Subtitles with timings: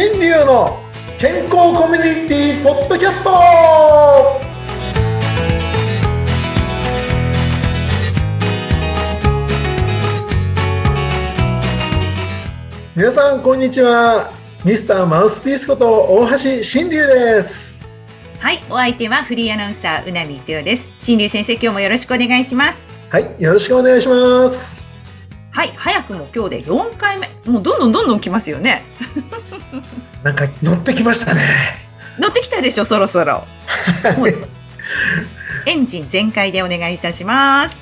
[0.00, 0.78] 新流の
[1.18, 3.30] 健康コミュニティポッドキャスト
[12.94, 14.30] 皆さんこんにちは
[14.64, 17.84] ミスターマウスピースこと大橋新流です
[18.38, 20.86] はい、お相手はフリーアナウンサーうなみくよです。
[21.00, 22.86] 新流先生、今日もよろしくお願いします。
[23.10, 24.78] はいよろしくお願いします
[25.50, 27.26] はい、早くも今日で4回目。
[27.44, 28.84] もうどんどんどんどん来ますよね。
[30.22, 31.40] なんか乗ってきましたね
[32.18, 33.44] 乗ってきたでしょ、そろそろ。
[35.66, 37.76] エンジン全開でお願いいたします。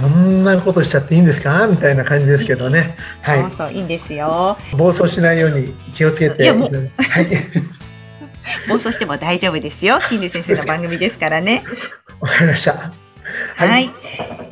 [0.00, 1.66] そんなことしちゃっていいんですか？
[1.66, 4.58] みたいな感じですけどねはいそうそう、いいんですよ。
[4.76, 7.26] 暴走しないように気をつけていやもうはい
[8.68, 10.00] 暴走しても大丈夫ですよ。
[10.02, 11.62] 新流先生の番組ですからね。
[12.20, 12.92] わかりました
[13.56, 13.90] はい。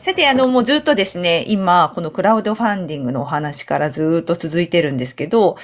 [0.03, 5.57] さて、あの、もうずっとですね、今、このクラウドファンディングのお話からずっと続いてるんですけど、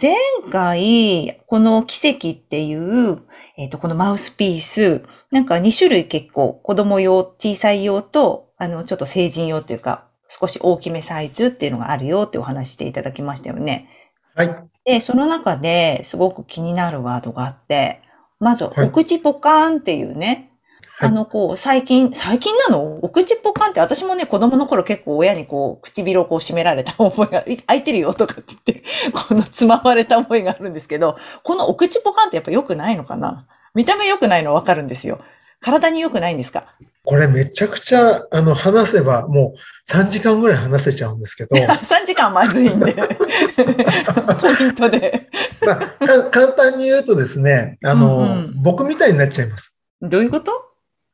[0.00, 0.14] 前
[0.50, 3.22] 回、この奇跡っていう、
[3.56, 13.88] えっ、と、このマウスピース、なんか2種類結構、子供用、小さい用と、あの、ちょっと成人用というか、少し大きめサイズっていうのがあるよってお話していただきましたよね。
[14.34, 18.02] はいで、その中ですごく気になるワードがあって、
[18.38, 20.53] まず、はいお口ポカーンっていうね、はい
[21.00, 22.98] あの、こう、最近、最近なの？
[23.02, 33.46] お口ポカンって私もね、子供の頃結構親にこう、唇をこう締められた 覚えが、い開いてるよとかって言って、 このつままれた覚えがあるんですけど、このお口ポカンってやっぱ良くないのかな？
[33.74, 35.18] 見た目良くないのわかるんですよ。
[35.60, 36.64] 体に良くないんですか？
[37.06, 42.94] これめちゃくちゃあの話せばもう3時間ぐらい話せちゃうんですけど、 ?3 時間まずいんで。
[42.94, 45.28] ポイントで。
[45.66, 49.76] まあ、か簡単に言うとですね、あの、うんうん僕みたいになっちゃいます。
[50.00, 50.52] どういうこと？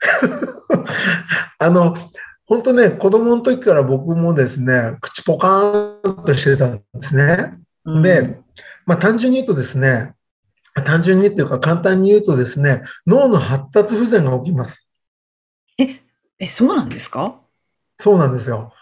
[1.59, 1.95] あの、
[2.47, 7.59] 本当ね、子供の時から僕もですね、口ポカーンとしてたんですね。
[8.03, 8.39] で、
[8.87, 10.15] まあ単純に言うとですね、
[10.85, 14.91] 単純にっていうか簡単に言うとですね、脳の発達不全が起きます。
[16.39, 17.39] え、そうなんですか？
[17.99, 18.73] そうなんですよ。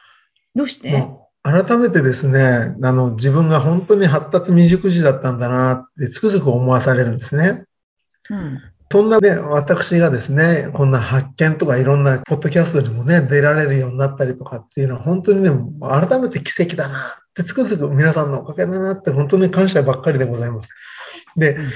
[0.55, 1.06] どうして？
[1.43, 7.65] 改めてですね、あの、自分が本当に発達未熟児だったんだなってつくづく思わされるんですね。
[8.31, 8.61] うん。
[8.91, 15.50] そんなね、私がですね、こんな発見とかいろんなポッドキャストにもね、出られるようになったりとかっていうのは本当にね、
[15.81, 17.03] 改めて奇跡だなっ
[17.34, 20.71] てつくづく皆さんのおかげだなって本当に感謝ばっかりでございます。
[21.37, 21.71] でうん、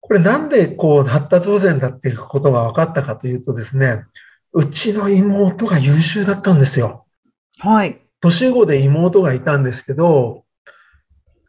[0.00, 4.04] これなんでこう発達不全だっていうことが分かったかというとですね、
[4.52, 7.06] うちの妹が優秀だったんですよ。
[7.60, 7.98] はい。
[8.20, 10.44] 年子で妹がいたんですけど、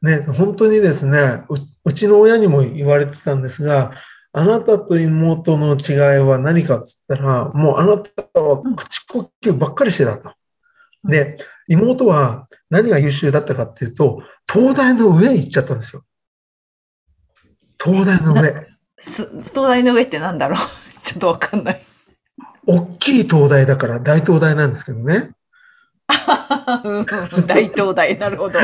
[0.02, 3.92] ね、本当にですね、ううちの親にも言われてたんですが、
[4.36, 10.34] あなたと妹の違いは何かっつったら、もうあなたは口呼吸ばっかりしてたと。
[11.04, 16.04] で、妹は何が優秀だったかっていうと、東大の上に行っちゃったんですよ。
[17.82, 18.68] 東大の上。
[18.98, 20.60] す東大の上ってなんだろう？
[21.04, 21.82] ちょっとわかんない。
[22.66, 25.32] 大きい東大だから大東大なんですけどね。
[26.84, 27.06] う ん
[27.46, 28.60] 大東大、なるほど。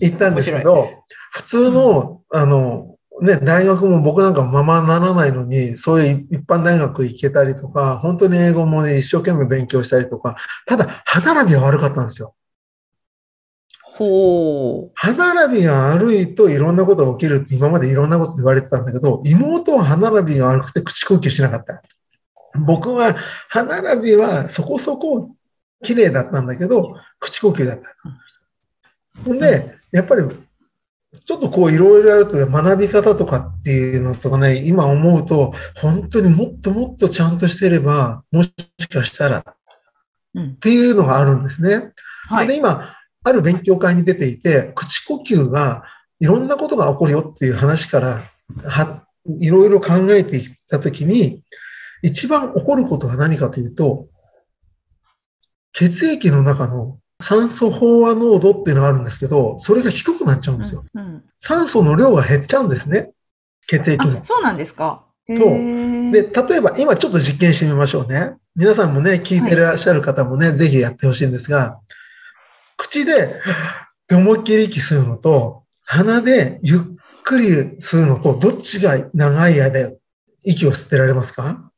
[0.00, 0.88] 行ったんですけど、
[1.32, 10.36] 普通の、あの、ね、大学も僕なんかままならないのに、そういう一般大学行けたりとか、本当に英語もね、一生懸命勉強したりとか、
[10.66, 12.34] ただ、歯並びは悪かったんですよ。
[13.82, 14.90] ほう。
[14.94, 21.82] 歯並びが悪いといろんなことが起きるって今までいろんなこと言われてたんだけど、妹は歯並びが悪くて口呼吸しなかった。
[22.66, 23.16] 僕は
[23.48, 25.34] 歯並びはそこそこ
[25.82, 27.94] 綺麗だったんだけど、口呼吸だった。
[29.24, 30.22] ほんで、やっぱり
[31.24, 38.52] ちょっとこういろいろやると学び方とかっていうのとかね、今思うと、本当にもっともっとちゃんとしてれば、もし
[38.90, 39.44] かしたらっ
[40.34, 40.56] うん。
[40.56, 41.68] ていうのがあるんですね。
[41.68, 41.92] で、
[42.28, 42.56] はい。
[42.56, 45.84] 今、ある勉強会に出ていて、口呼吸が
[46.18, 48.22] いろんなことが起こるよっていう話から、
[48.64, 49.06] は、
[49.38, 51.42] いろいろ考えていったときに、
[52.02, 54.08] 一番起こることは何かというと、
[55.72, 60.84] 血液の中の酸素飽和濃度っていうのがあるんですけど、それが低くなっちゃうんですよ。
[60.94, 63.12] うん酸素の量が減っちゃうんですね。
[63.66, 64.24] 血液のあ、。
[64.24, 65.04] そうなんですか？
[65.26, 68.36] へそうーで、例えば今ちょっと実験してみましょうね。
[68.54, 71.80] 皆さんもね、聞いてらっしゃる方もね、ぜひやってほしいんですが、
[72.76, 73.40] 口で、
[74.10, 76.80] 思いっきり息吸うのと、鼻でゆっ
[77.24, 77.48] くり
[77.80, 79.92] 吸うのと、どっちが長い間
[80.44, 81.70] 息を吸ってられますか？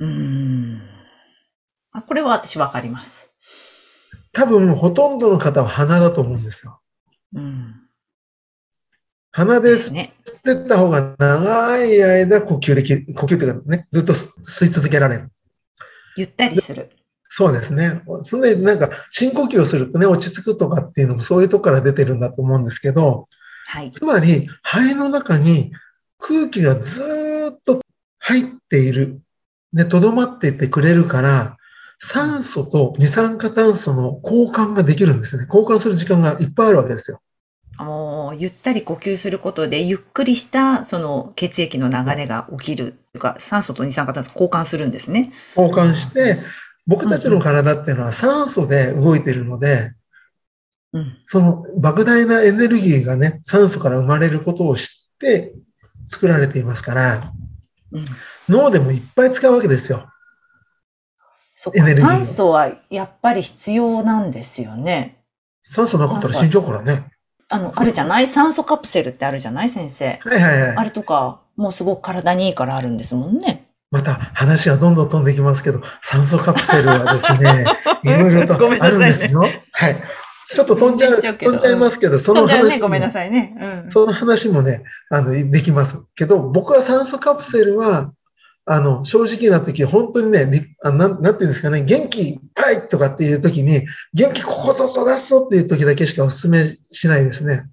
[0.00, 0.82] うーん。
[1.94, 3.30] あ、これは私わかります。
[4.32, 6.80] 多分、ほとんどの方は鼻だと思うんですよ。
[7.34, 7.74] うん。
[9.30, 10.12] 鼻で吸ですね。
[10.38, 15.30] ってった方が長い間呼吸できる、呼吸っていうかね、ずっと吸い続けられる。
[16.16, 16.90] ゆったりする。
[17.28, 18.02] そうですね。
[18.24, 23.24] それでなんか深呼吸をするとね、落ち着くとかっていうのもそういうとこから出てるんだと思うんですけど、
[23.66, 23.90] はい。
[23.90, 25.72] つまり肺の中に
[26.18, 27.80] 空気がずーっと
[28.18, 29.20] 入っている。
[29.72, 31.56] で、とどまっていてくれるから、
[31.98, 35.46] 酸素と二酸化炭素の交換ができるんですよね。
[35.48, 37.20] 交換する時間がいっぱいあるわけですよ。
[37.78, 42.92] もう、ゆったり呼吸することで、ゆっくりした、その血液の流れが起きる。
[43.12, 45.32] というか、酸素と二酸化炭素交換するんですね。
[45.56, 46.38] 交換して、
[46.86, 49.92] 僕たちの体っていうのは酸素で動いているので、
[50.92, 51.18] うん。
[51.24, 54.86] その莫大なエネルギーがね、酸素から生まれることを知っ
[55.18, 55.52] て
[56.06, 57.32] 作られていますから、
[57.90, 58.04] うん。
[58.48, 60.08] 脳でもいっぱい使うわけですよ。
[61.56, 65.18] そっか酸素はやっぱり必要なんですよね。
[65.62, 67.06] 酸素なかったら死んじゃうからね。
[67.48, 68.26] あの、あるじゃない？
[68.26, 69.70] 酸素カプセルってあるじゃない？
[69.70, 70.18] 先生。
[70.22, 70.76] はいはいはい。
[70.76, 73.66] あれとか、もうすごく体にいいからあるんですもんね。
[73.90, 77.64] また話がどんどん飛んできますけど、酸素カプセルはですね、
[78.02, 79.40] いろいろとあるんですよ。
[79.40, 79.46] は
[79.90, 79.96] い。
[80.54, 83.56] ちょっと飛んじゃう、飛んじゃいますけど、その話ごめんなも、さいね。
[83.84, 83.90] うん。
[83.90, 88.12] その話もね、あの、できますけど、僕は酸素カプセルは、
[88.66, 97.66] あの、正直な時、本当にね、りあなん、なんていうんですかね、元気いっぱいとかっていう時に、元気ここぞと出すぞっていう時だけしかお勧めしないですね。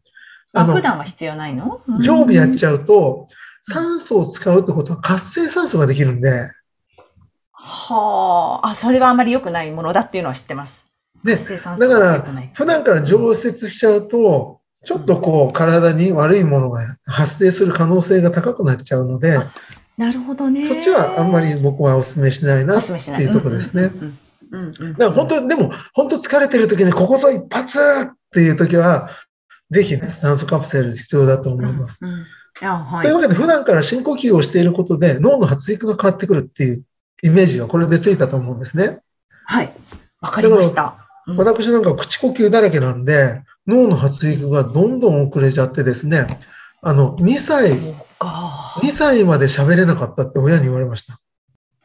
[0.54, 1.82] あ、あの普段は必要ないの？
[2.02, 3.28] 常備やっゃちゃうと、
[3.64, 6.52] 酸素を使うってことは活性酸素ができるんで、
[7.54, 8.70] はあ。
[8.70, 10.88] あ、それはあまり良くないものだっていうのは知ってます。
[11.24, 11.48] でだ
[11.88, 12.26] から。
[12.54, 19.40] 普段から常設しちゃうと、ちょっとこう体に悪いものが発生する可能性が高くなっちゃうので、
[19.98, 20.68] なるほどね。
[20.68, 23.24] そっちはあんまり僕はお勧めしないなおってない。
[23.24, 23.92] いうところですね。
[24.52, 29.10] だから本当に、でも本当疲れてる時にここぞ一発っていう時は、
[29.70, 31.98] ぜひね、酸素カプセル必要だと思います。
[32.02, 32.68] うんうん。
[32.68, 33.16] あ、はいという。
[33.16, 36.84] わけで普段から深呼吸をしていることで脳の発育が変わってくるっていう
[37.24, 39.00] イメージがこれでついたと思うんですね。
[39.46, 39.74] はい。
[40.20, 40.96] わかりました。
[40.96, 46.40] うん私なんか口呼吸だらけなんで、脳の発育がどんどん遅れちゃってですね、
[46.82, 47.80] あの、2歳、そう
[48.18, 48.51] か。
[48.80, 51.20] 2歳まで喋れなかったって親に言われました。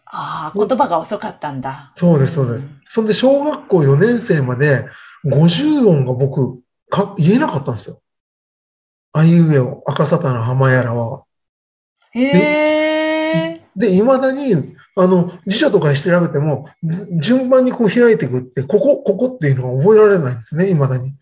[0.07, 1.93] ああ、言葉が遅かったんだ。
[1.97, 2.69] そうです、そうです。
[2.85, 4.87] そんで、小学校4年生まで
[5.25, 8.01] 50音が僕、か言えなかったんですよ。
[9.13, 11.25] あいうえを、赤沙汰の浜やらは。
[12.13, 13.63] へえ。
[13.75, 21.15] で、未だに、あの、辞書とか調べても、ず順番にこう開いていくって、ここ、ここっていうのが覚えられないんですね、未だに。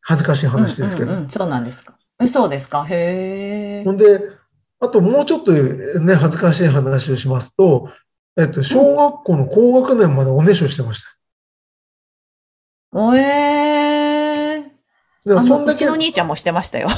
[0.00, 1.10] 恥ずかしい話ですけど。
[1.10, 1.94] うんうんうんそうなんですか。
[2.20, 2.84] え、そうですか。
[2.88, 3.92] へえほ。
[3.92, 4.20] んで、
[4.82, 7.88] あともうちょっとね、恥ずかしい話をしますと、
[8.36, 11.08] えっと、小学校の高学年までおねしょしてました。
[12.90, 14.62] おえー。
[15.24, 16.88] でもあの、そんだけ、うちの兄ちゃんもしてましたよ。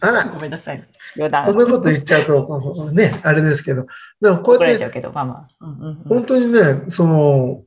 [0.00, 0.86] あら、 ごめんなさい。
[1.16, 1.44] 余談。
[1.44, 3.86] そんなこと言っちゃうと、ね、あれですけど、
[4.20, 5.66] だからこ怒うやって、られちゃうけど、まあまあ。
[5.66, 7.62] うんうんうん本当にね、その、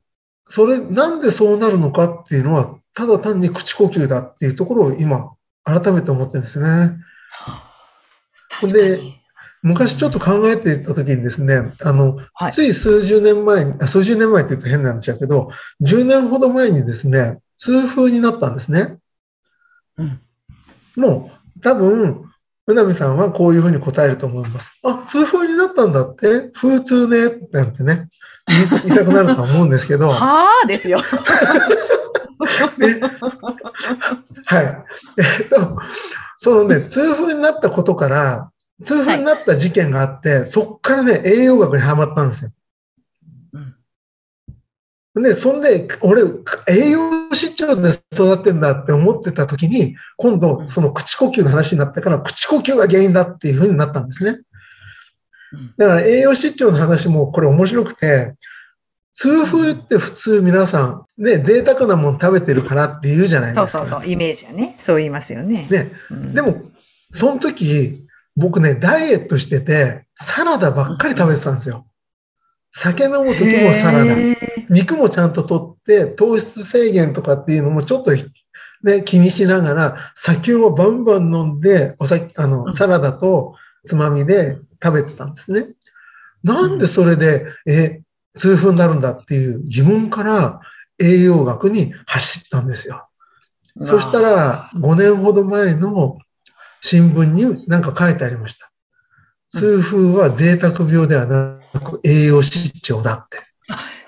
[0.46, 5.32] それ、なんでそうなるのかっていうのは、ただ単に口呼吸だっていうところを今、
[5.64, 6.96] 改めて思ってるんですね。
[8.62, 9.21] 確かに。
[9.64, 18.98] 昔ちょっと考えていた時にですね、あの、はいつい数十年前に、あ数十年前って言うと変なんでうけど、10年ほど前にですね、痛風になったんですね。
[19.98, 20.20] うん。
[20.96, 22.26] もう、多分、
[22.68, 24.72] うなみさんはこういうふうに答えると思います。
[24.84, 26.50] あ、痛風になったんだって？
[26.54, 27.40] 風痛ね？
[27.52, 28.08] なんてね、
[28.86, 31.00] 言い たくなるとは思うんですけど、ははあですよ。
[34.62, 34.84] い。
[35.18, 35.78] えっと、
[36.38, 38.51] そのね、痛風になったことから、
[38.84, 42.52] 痛風になった事件があって、そっからね、栄養学にハマったんですよ。
[43.54, 43.76] うん
[45.24, 46.22] で、そんで、俺、
[46.70, 54.32] 栄養失調で育ってんだって思ってた時に、今度、その口呼吸の話になったから、口呼吸が原因だっていうふうになったんですね。
[54.32, 58.36] うんだから栄養失調の話もこれ面白くて、
[59.14, 63.68] 痛風って普通皆さん、ね、贅沢なもの食べてるからって言うじゃないですか。
[63.68, 64.76] そうそうそう、イメージはね。
[64.80, 65.68] そう言いますよね。
[65.70, 66.62] ね、うんで、も、
[67.12, 68.01] その時、
[68.36, 71.86] 僕ね、ダイエットしてて、サラダばっかり食べてたんですよ。
[72.74, 74.16] 酒飲む時もサラダ。
[74.70, 78.12] 肉もちゃんと取って、糖質制限とかっていうのもちょっと
[78.84, 85.68] ね、気にしながら、酒をバンバン飲んで、お酒、あうの、んサラダとつまみで食べてたんですね。
[86.44, 88.02] なんでそれで、え、
[88.38, 90.62] 痛風になるんだっていう疑問から
[91.00, 93.08] 栄養学に走ったんですよ。
[93.82, 96.18] そしたら、5年ほど前の
[96.82, 98.72] 新聞になんか書いてありました。
[99.50, 103.38] 痛風は贅沢病ではなく栄養失調だって。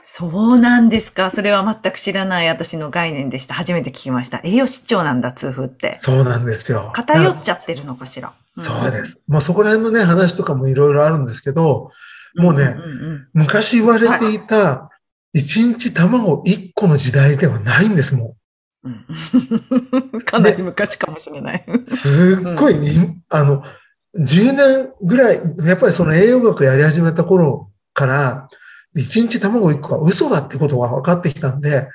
[0.02, 1.32] そうなんですか。
[1.32, 3.54] それは全く知らない私の概念でした。
[3.54, 4.42] 初めて聞きました。
[4.44, 5.98] 栄養失調なんだ、痛風って。
[6.02, 6.92] そうなんですよ。
[6.94, 8.30] 偏っちゃってるのかしら。
[8.30, 9.04] んそうで。
[9.06, 9.22] す。
[9.28, 11.92] まあそこら辺のね、話とかもいろいろあるんですけど、
[12.36, 14.90] もうねんんうん昔言われていた
[15.36, 18.36] 1日卵1個の時代ではないんですも
[18.84, 21.66] うん かなり昔かもしれない。
[21.72, 21.86] ん。
[21.86, 22.76] すっごい、
[23.30, 23.64] あの、
[24.18, 28.50] 10年ぐらい、やっぱりその栄養学やり始めた頃から、
[28.96, 31.88] 1日卵1個は嘘だってことが分かってきたんで、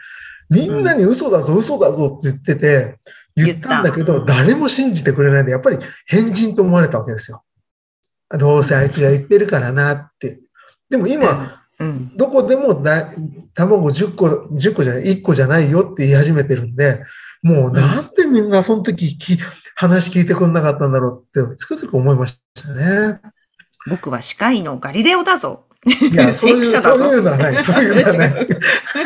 [0.50, 2.99] みんなに嘘だぞ、嘘だぞって言ってて、
[3.37, 7.45] 言ったんだけど、誰も信じてくれないんで、やっぱり変人と思われたわけですよ。
[8.30, 10.40] どうせあいつが言ってるからなって。
[10.90, 12.17] でも今、うん。
[12.17, 13.13] どこでもだ
[13.55, 17.05] 卵10個、10個じゃない、1個じゃないよって言い始めてるんで、
[17.43, 19.39] もうなんでみんなその時き
[19.75, 23.21] 話聞いてくれなかったんだろうってつくづく思いましたね。
[23.89, 25.67] 僕は歯科医のガリレオだぞ。
[25.87, 27.63] いや、 そういう、そういうのはない。
[27.65, 28.49] そういうのはない。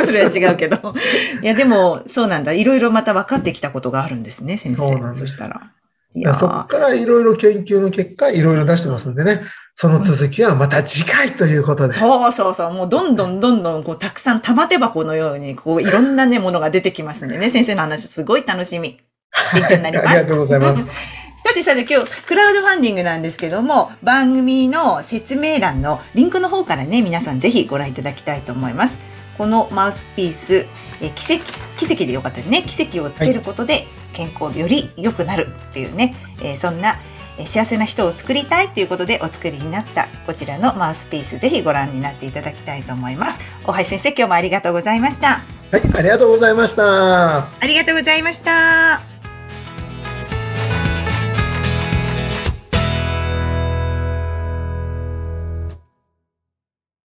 [0.04, 0.94] それは違うけど。
[1.42, 2.52] いや、でも、そうなんだ。
[2.52, 4.78] いろいろまた分かってきたことがあるんですね、先生。
[4.78, 5.72] そうなんですそしたら。
[6.14, 9.40] いやそこーからいろいろ研究の結果、いろいろ出してますんでね、
[9.74, 11.94] その続きはまた次回ということで。
[11.94, 12.72] そうそうそう。
[12.72, 19.00] もうどんどんどんどん、こう、たくさん玉手箱のように、こう、いろんなね、ものが出てきますんでね、先生の話、すごい楽しみ。
[19.54, 20.84] 勉強になりますありがとうございます。
[20.84, 28.96] さてさて今日、クラウドファンディングなんですけども、番組の説明欄のリンクの方からね、皆さんぜひご覧いただきたいと思います。
[29.38, 30.66] このマウスピース、
[31.00, 31.44] え奇跡、
[31.76, 32.62] 奇跡でよかったね。
[32.62, 37.11] 奇跡をつけることで健康より良くなるっていうね、えーそんなえー
[37.46, 43.38] 幸せな人を作りたいということでお作りになったこちらのマウスピース、ぜひご覧になっていただきたいと思います。
[43.66, 45.40] 大橋先生、今日もありがとうございました。
[45.70, 47.38] はい、ありがとうございました。
[47.38, 49.11] ありがとうございました。